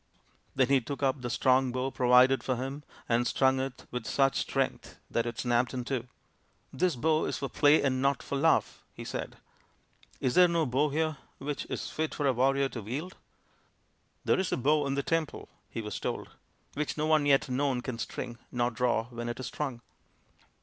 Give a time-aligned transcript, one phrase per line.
[0.55, 4.35] Then he took up the strong bow provided for him and strung it with such
[4.37, 6.07] strength that it snapped in two."
[6.73, 9.37] This bow is for play and not for love/' he said."
[10.19, 13.15] Is there no bow here which is fit for a warrior to wield?""
[14.25, 16.29] There is a bow in the temple," he was told,"
[16.73, 19.81] which no one yet known can string, nor draw when it is strung."